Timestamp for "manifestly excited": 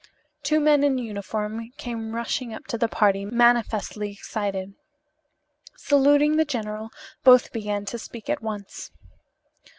3.23-4.73